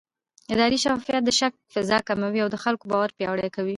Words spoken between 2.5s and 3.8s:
د خلکو باور پیاوړی کوي